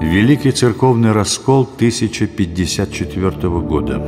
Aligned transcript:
Великий 0.00 0.52
церковный 0.52 1.10
раскол 1.10 1.62
1054 1.62 3.48
года. 3.60 3.98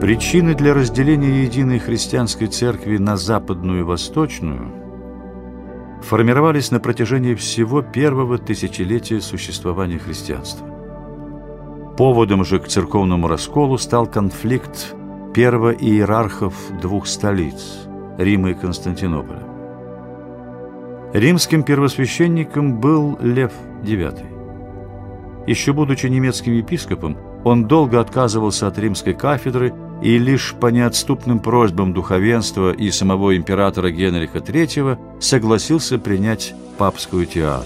Причины 0.00 0.54
для 0.54 0.72
разделения 0.72 1.44
единой 1.44 1.78
христианской 1.78 2.46
церкви 2.46 2.96
на 2.96 3.18
западную 3.18 3.80
и 3.80 3.82
восточную 3.82 4.72
формировались 6.02 6.70
на 6.70 6.80
протяжении 6.80 7.34
всего 7.34 7.82
первого 7.82 8.38
тысячелетия 8.38 9.20
существования 9.20 9.98
христианства. 9.98 10.66
Поводом 11.98 12.46
же 12.46 12.58
к 12.60 12.66
церковному 12.66 13.28
расколу 13.28 13.76
стал 13.76 14.06
конфликт 14.06 14.93
первоиерархов 15.34 16.54
двух 16.80 17.08
столиц– 17.08 17.88
Рима 18.18 18.50
и 18.50 18.54
Константинополя. 18.54 19.42
Римским 21.12 21.64
первосвященником 21.64 22.78
был 22.78 23.18
Лев 23.20 23.52
IX. 23.82 24.22
Еще 25.48 25.72
будучи 25.72 26.06
немецким 26.06 26.52
епископом, 26.52 27.18
он 27.42 27.66
долго 27.66 28.00
отказывался 28.00 28.68
от 28.68 28.78
римской 28.78 29.12
кафедры 29.12 29.74
и 30.02 30.18
лишь 30.18 30.54
по 30.54 30.68
неотступным 30.68 31.40
просьбам 31.40 31.92
духовенства 31.92 32.72
и 32.72 32.90
самого 32.90 33.36
императора 33.36 33.90
Генриха 33.90 34.38
III 34.38 35.20
согласился 35.20 35.98
принять 35.98 36.54
папскую 36.78 37.26
тиару. 37.26 37.64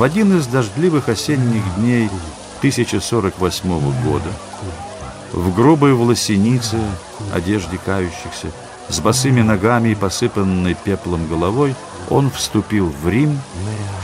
В 0.00 0.02
один 0.02 0.38
из 0.38 0.46
дождливых 0.46 1.10
осенних 1.10 1.62
дней 1.76 2.08
1048 2.60 3.68
года 4.02 4.30
в 5.30 5.54
грубой 5.54 5.92
власенице, 5.92 6.78
одежде 7.34 7.76
кающихся, 7.76 8.50
с 8.88 8.98
босыми 9.00 9.42
ногами 9.42 9.90
и 9.90 9.94
посыпанной 9.94 10.72
пеплом 10.72 11.28
головой, 11.28 11.74
он 12.08 12.30
вступил 12.30 12.86
в 12.86 13.06
Рим, 13.10 13.38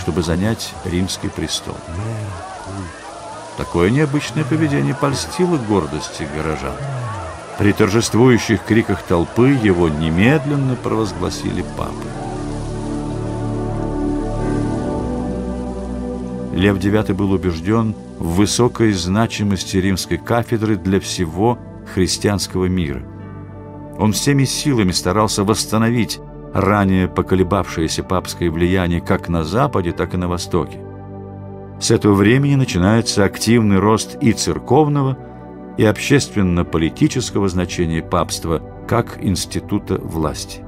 чтобы 0.02 0.22
занять 0.22 0.74
римский 0.84 1.30
престол. 1.30 1.78
Такое 3.56 3.88
необычное 3.88 4.44
поведение 4.44 4.94
польстило 4.94 5.56
гордости 5.56 6.28
горожан. 6.36 6.76
При 7.58 7.72
торжествующих 7.72 8.62
криках 8.64 9.02
толпы 9.02 9.48
его 9.48 9.88
немедленно 9.88 10.76
провозгласили 10.76 11.64
папой. 11.74 12.25
Лев 16.56 16.78
IX 16.78 17.12
был 17.12 17.32
убежден 17.32 17.94
в 18.18 18.36
высокой 18.36 18.92
значимости 18.92 19.76
римской 19.76 20.16
кафедры 20.16 20.76
для 20.76 21.00
всего 21.00 21.58
христианского 21.92 22.64
мира. 22.64 23.02
Он 23.98 24.12
всеми 24.12 24.44
силами 24.44 24.92
старался 24.92 25.44
восстановить 25.44 26.18
ранее 26.54 27.08
поколебавшееся 27.08 28.02
папское 28.02 28.50
влияние 28.50 29.02
как 29.02 29.28
на 29.28 29.44
Западе, 29.44 29.92
так 29.92 30.14
и 30.14 30.16
на 30.16 30.28
Востоке. 30.28 30.78
С 31.78 31.90
этого 31.90 32.14
времени 32.14 32.54
начинается 32.54 33.24
активный 33.24 33.78
рост 33.78 34.16
и 34.22 34.32
церковного, 34.32 35.18
и 35.76 35.84
общественно-политического 35.84 37.50
значения 37.50 38.00
папства 38.02 38.62
как 38.88 39.22
института 39.22 39.96
власти. 39.98 40.62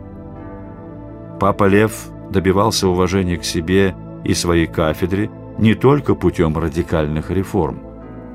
Папа 1.41 1.65
Лев 1.65 2.09
добивался 2.31 2.89
уважения 2.89 3.39
к 3.39 3.45
себе 3.45 3.95
и 4.23 4.35
своей 4.35 4.67
кафедре 4.67 5.31
не 5.59 5.75
только 5.75 6.15
путем 6.15 6.57
радикальных 6.57 7.31
реформ, 7.31 7.81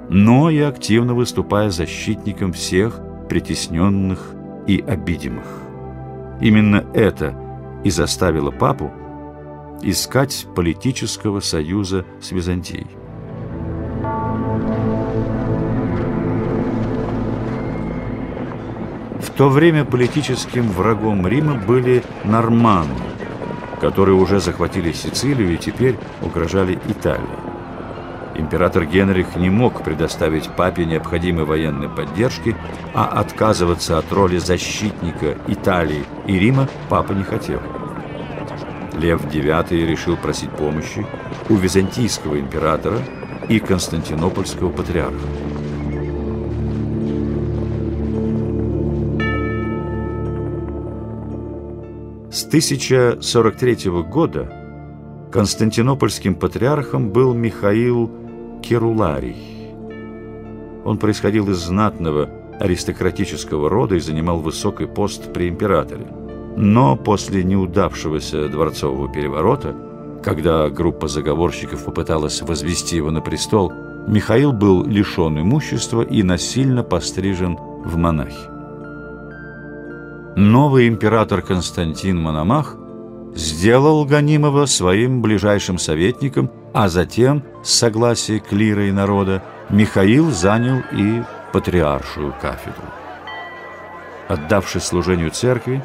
но 0.09 0.49
и 0.49 0.59
активно 0.59 1.13
выступая 1.13 1.69
защитником 1.69 2.53
всех 2.53 2.99
притесненных 3.29 4.31
и 4.67 4.83
обидимых. 4.85 5.45
Именно 6.41 6.85
это 6.94 7.33
и 7.83 7.89
заставило 7.89 8.51
папу 8.51 8.91
искать 9.81 10.45
политического 10.56 11.39
союза 11.39 12.06
с 12.22 12.31
Византией. 12.31 12.88
В 19.19 19.29
то 19.35 19.50
время 19.50 19.83
политическим 19.83 20.69
врагом 20.69 21.25
Рима 21.25 21.56
были 21.56 22.03
норманны, 22.23 22.94
которые 23.83 24.16
уже 24.16 24.39
захватили 24.39 24.94
Сицилию 24.94 25.53
и 25.53 25.57
теперь 25.57 25.97
угрожали 26.21 26.79
Италии. 26.88 27.27
Император 28.33 28.85
Генрих 28.85 29.35
не 29.35 29.49
мог 29.49 29.83
предоставить 29.83 30.49
папе 30.55 30.85
необходимой 30.85 31.44
военной 31.44 31.89
поддержки, 31.89 32.55
а 32.94 33.07
отказываться 33.07 33.97
от 33.97 34.09
роли 34.13 34.38
защитника 34.38 35.38
Италии 35.47 36.05
и 36.27 36.39
Рима 36.39 36.69
папа 36.88 37.11
не 37.11 37.23
хотел. 37.23 37.59
Лев 38.94 39.25
IX 39.25 39.69
решил 39.85 40.15
просить 40.15 40.51
помощи 40.51 41.05
у 41.50 41.55
византийского 41.55 42.39
императора 42.39 43.00
и 43.50 43.59
константинопольского 43.59 44.69
патриарха. 44.69 45.27
1043 52.53 53.90
года 54.03 54.47
константинопольским 55.31 56.36
патриархом 56.36 57.09
был 57.09 57.34
Михаил 57.34 58.12
Керуларий. 58.62 59.72
Он 60.86 61.00
происходил 61.00 61.50
из 61.50 61.58
знатного 61.58 62.30
аристократического 62.59 63.72
рода 63.72 63.96
и 63.96 64.00
занимал 64.00 64.38
высокий 64.38 64.86
пост 64.86 65.34
при 65.34 65.50
императоре. 65.50 66.06
Но 66.56 66.96
после 66.96 67.44
неудавшегося 67.44 68.47
дворцового 68.50 69.12
переворота, 69.12 69.75
когда 70.24 70.69
группа 70.69 71.08
заговорщиков 71.08 71.84
попыталась 71.84 72.44
возвести 72.44 72.97
его 72.97 73.09
на 73.09 73.22
престол, 73.22 73.74
Михаил 74.08 74.53
был 74.53 74.86
лишен 74.86 75.40
имущества 75.40 76.03
и 76.03 76.22
насильно 76.22 76.84
пострижен 76.84 77.58
в 77.84 77.97
монахи. 77.97 78.53
Новый 80.35 80.88
император 80.88 81.44
Константин 81.44 82.19
Мономах 82.19 82.75
сделал 83.35 84.03
Ганимова 84.03 84.66
своим 84.66 85.21
ближайшим 85.21 85.77
советником, 85.77 86.49
а 86.73 86.89
затем, 86.89 87.44
с 87.63 87.71
согласия 87.71 88.39
клира 88.39 88.88
и 88.88 88.91
народа, 88.91 89.44
Михаил 89.69 90.31
занял 90.31 90.81
и 90.91 91.21
патриаршую 91.51 92.33
кафедру. 92.41 92.83
Отдавшись 94.27 94.83
служению 94.83 95.29
церкви, 95.29 95.83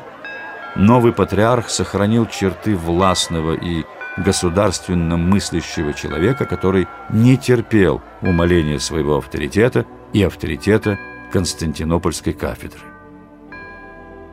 новый 0.76 1.12
патриарх 1.12 1.68
сохранил 1.68 2.24
черты 2.24 2.74
властного 2.74 3.52
и 3.52 3.84
государственно 4.16 5.18
мыслящего 5.18 5.92
человека, 5.92 6.46
который 6.46 6.88
не 7.10 7.36
терпел 7.36 8.00
умаления 8.22 8.78
своего 8.78 9.18
авторитета 9.18 9.84
и 10.14 10.22
авторитета 10.22 10.98
Константинопольской 11.32 12.32
кафедры 12.32 12.97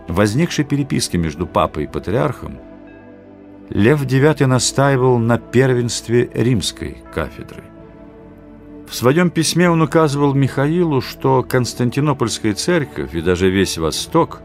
возникшей 0.08 0.66
переписке 0.66 1.18
между 1.18 1.48
папой 1.48 1.86
и 1.86 1.88
патриархом, 1.88 2.60
Лев 3.70 4.04
IX 4.06 4.46
настаивал 4.46 5.18
на 5.18 5.38
первенстве 5.38 6.30
римской 6.34 6.98
кафедры. 7.14 7.64
В 8.88 8.94
своем 8.94 9.32
письме 9.32 9.70
он 9.70 9.82
указывал 9.82 10.34
Михаилу, 10.34 11.02
что 11.02 11.44
Константинопольская 11.44 12.54
церковь 12.54 13.16
и 13.16 13.22
даже 13.22 13.50
весь 13.50 13.78
Восток 13.78 14.42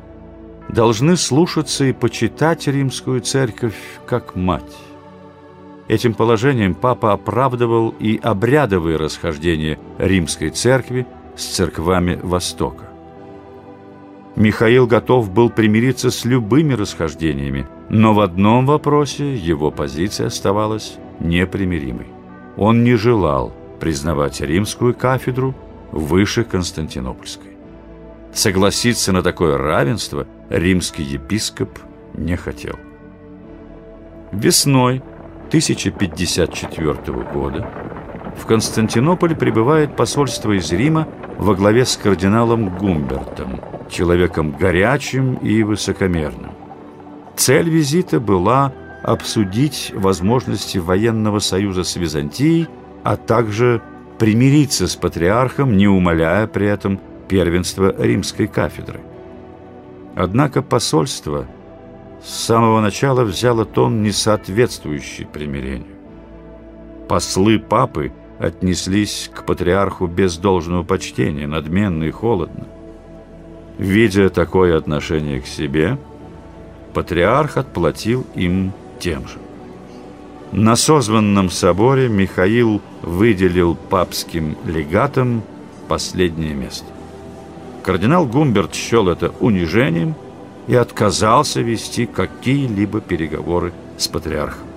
должны 0.68 1.16
слушаться 1.16 1.84
и 1.84 1.92
почитать 1.92 2.66
римскую 2.66 3.20
церковь 3.20 3.76
как 4.06 4.36
мать. 4.36 4.76
Этим 5.88 6.14
положением 6.14 6.74
папа 6.74 7.12
оправдывал 7.12 7.90
и 7.98 8.18
обрядовые 8.22 8.96
расхождения 8.96 9.78
римской 9.98 10.50
церкви 10.50 11.06
с 11.36 11.44
церквами 11.44 12.18
Востока. 12.22 12.89
Михаил 14.36 14.86
готов 14.86 15.30
был 15.30 15.50
примириться 15.50 16.10
с 16.10 16.24
любыми 16.24 16.74
расхождениями, 16.74 17.66
но 17.88 18.14
в 18.14 18.20
одном 18.20 18.66
вопросе 18.66 19.34
его 19.34 19.70
позиция 19.70 20.28
оставалась 20.28 20.96
непримиримой. 21.18 22.06
Он 22.56 22.84
не 22.84 22.94
желал 22.94 23.52
признавать 23.80 24.40
римскую 24.40 24.94
кафедру 24.94 25.54
выше 25.90 26.44
Константинопольской. 26.44 27.50
Согласиться 28.32 29.12
на 29.12 29.22
такое 29.22 29.58
равенство 29.58 30.26
римский 30.48 31.02
епископ 31.02 31.78
не 32.14 32.36
хотел. 32.36 32.76
Весной 34.30 35.02
1054 35.48 36.94
года 37.32 37.68
в 38.36 38.46
Константинополь 38.46 39.34
прибывает 39.34 39.96
посольство 39.96 40.52
из 40.52 40.70
Рима 40.70 41.08
во 41.38 41.54
главе 41.54 41.84
с 41.84 41.96
кардиналом 41.96 42.78
Гумбертом, 42.78 43.60
человеком 43.90 44.52
горячим 44.52 45.34
и 45.34 45.62
высокомерным. 45.62 46.52
Цель 47.36 47.68
визита 47.68 48.20
была 48.20 48.72
обсудить 49.02 49.92
возможности 49.94 50.78
военного 50.78 51.38
союза 51.38 51.84
с 51.84 51.96
Византией, 51.96 52.68
а 53.02 53.16
также 53.16 53.82
примириться 54.18 54.86
с 54.86 54.96
патриархом, 54.96 55.76
не 55.76 55.88
умаляя 55.88 56.46
при 56.46 56.66
этом 56.66 57.00
первенства 57.28 57.94
римской 57.98 58.46
кафедры. 58.46 59.00
Однако 60.14 60.60
посольство 60.60 61.46
с 62.22 62.28
самого 62.28 62.80
начала 62.80 63.24
взяло 63.24 63.64
тон, 63.64 64.02
не 64.02 64.12
соответствующий 64.12 65.24
примирению. 65.24 65.96
Послы 67.08 67.58
папы 67.58 68.12
отнеслись 68.38 69.30
к 69.34 69.46
патриарху 69.46 70.06
без 70.06 70.36
должного 70.36 70.82
почтения, 70.82 71.46
надменно 71.46 72.04
и 72.04 72.10
холодно. 72.10 72.66
Видя 73.80 74.28
такое 74.28 74.76
отношение 74.76 75.40
к 75.40 75.46
себе, 75.46 75.96
патриарх 76.92 77.56
отплатил 77.56 78.26
им 78.34 78.74
тем 78.98 79.26
же. 79.26 79.38
На 80.52 80.76
созванном 80.76 81.48
соборе 81.48 82.10
Михаил 82.10 82.82
выделил 83.00 83.74
папским 83.74 84.58
легатам 84.66 85.42
последнее 85.88 86.52
место. 86.52 86.84
Кардинал 87.82 88.26
Гумберт 88.26 88.74
счел 88.74 89.08
это 89.08 89.32
унижением 89.40 90.14
и 90.66 90.74
отказался 90.74 91.62
вести 91.62 92.04
какие-либо 92.04 93.00
переговоры 93.00 93.72
с 93.96 94.08
патриархом. 94.08 94.68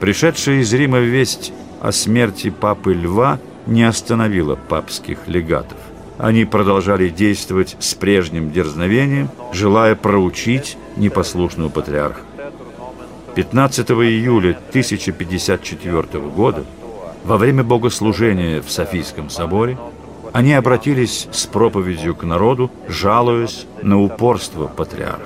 Пришедшая 0.00 0.60
из 0.60 0.72
Рима 0.72 1.00
весть 1.00 1.52
о 1.82 1.92
смерти 1.92 2.48
папы 2.48 2.94
Льва 2.94 3.38
не 3.66 3.82
остановила 3.82 4.56
папских 4.56 5.28
легатов. 5.28 5.76
Они 6.20 6.44
продолжали 6.44 7.08
действовать 7.08 7.76
с 7.80 7.94
прежним 7.94 8.50
дерзновением, 8.50 9.30
желая 9.54 9.94
проучить 9.94 10.76
непослушного 10.96 11.70
патриарха. 11.70 12.20
15 13.36 13.90
июля 13.92 14.58
1054 14.68 16.20
года 16.20 16.64
во 17.24 17.38
время 17.38 17.64
богослужения 17.64 18.60
в 18.60 18.70
Софийском 18.70 19.30
соборе 19.30 19.78
они 20.34 20.52
обратились 20.52 21.26
с 21.32 21.46
проповедью 21.46 22.14
к 22.14 22.22
народу, 22.22 22.70
жалуясь 22.86 23.66
на 23.80 23.98
упорство 23.98 24.66
патриарха. 24.66 25.24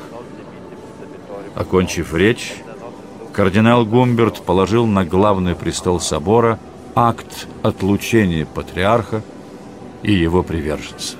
Окончив 1.56 2.14
речь, 2.14 2.54
кардинал 3.32 3.84
Гумберт 3.84 4.42
положил 4.42 4.86
на 4.86 5.04
главный 5.04 5.56
престол 5.56 5.98
собора 5.98 6.60
акт 6.94 7.48
отлучения 7.64 8.46
патриарха 8.46 9.22
и 10.04 10.12
его 10.12 10.42
приверженцев. 10.42 11.18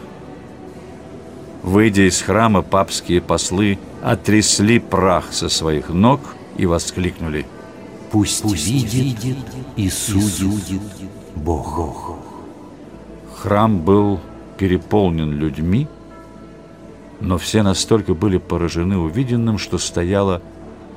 Выйдя 1.63 2.07
из 2.07 2.21
храма, 2.21 2.61
папские 2.61 3.23
послы 3.23 3.79
отрясли 4.03 4.79
прах 4.79 5.33
со 5.33 5.49
своих 5.49 5.89
ног 5.89 6.21
и 6.59 6.67
воскликнули 6.67 7.47
«Пусть, 8.13 8.43
Пусть 8.43 8.67
видит 8.67 9.39
и 9.77 9.89
судит 9.89 10.83
Бог». 11.35 12.19
Храм 13.35 13.81
был 13.81 14.21
переполнен 14.59 15.33
людьми, 15.33 15.89
но 17.21 17.39
все 17.39 17.63
настолько 17.63 18.13
были 18.13 18.37
поражены 18.37 18.99
увиденным, 18.99 19.57
что 19.57 19.79
стояла 19.79 20.43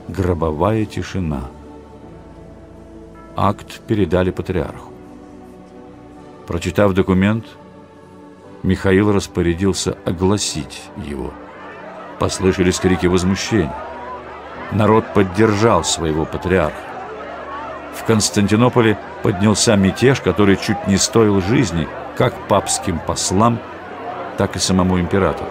гробовая 0.10 0.86
тишина. 0.86 1.50
Акт 3.38 3.80
передали 3.88 4.32
патриарху. 4.32 4.92
Прочитав 6.46 6.94
документ, 6.94 7.46
Михаил 8.64 9.12
распорядился 9.12 9.98
огласить 10.06 10.84
его. 10.98 11.34
Послышались 12.20 12.80
крики 12.80 13.08
возмущения. 13.08 13.76
Народ 14.72 15.14
поддержал 15.14 15.84
своего 15.84 16.26
патриарха. 16.26 16.76
В 17.96 18.04
Константинополе 18.04 18.98
поднялся 19.24 19.76
мятеж, 19.76 20.22
который 20.22 20.58
чуть 20.58 20.88
не 20.88 20.98
стоил 20.98 21.42
жизни– 21.42 21.88
как 22.18 22.34
папским 22.48 23.00
послам, 23.00 23.60
так 24.38 24.56
и 24.56 24.60
самому 24.60 25.00
императору. 25.00 25.50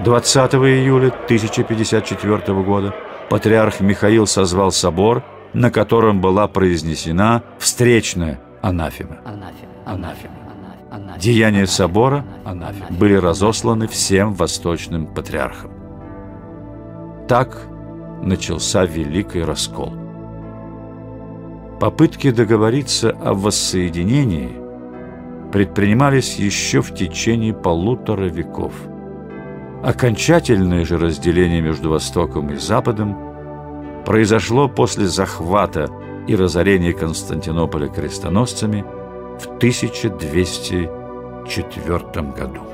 20 0.00 0.54
июля 0.54 1.08
1054 1.08 2.62
года 2.62 2.94
патриарх 3.30 3.80
Михаил 3.80 4.26
созвал 4.26 4.72
собор, 4.72 5.24
на 5.54 5.70
котором 5.70 6.20
была 6.20 6.48
произнесена 6.48 7.42
встречная 7.58 8.40
анафема. 8.60 9.18
Деяния 11.18 11.66
собора 11.66 12.24
были 12.90 13.14
разосланы 13.14 13.86
всем 13.86 14.34
восточным 14.34 15.06
патриархам. 15.06 15.70
Так 17.28 17.66
начался 18.22 18.84
Великий 18.84 19.42
Раскол. 19.42 19.92
Попытки 21.80 22.30
договориться 22.30 23.10
о 23.10 23.34
воссоединении– 23.34 24.58
предпринимались 25.54 26.34
еще 26.34 26.82
в 26.82 26.92
течение 26.92 27.54
полутора 27.54 28.24
веков. 28.24 28.72
Окончательное 29.84 30.84
же 30.84 30.98
разделение 30.98 31.60
между 31.60 31.90
Востоком 31.90 32.50
и 32.50 32.56
Западом 32.56 33.16
произошло 34.04 34.68
после 34.68 35.06
захвата 35.06 35.88
и 36.26 36.34
разорения 36.34 36.92
Константинополя 36.92 37.86
крестоносцами 37.86 38.84
в 39.44 39.56
1204 39.56 42.32
году. 42.32 42.73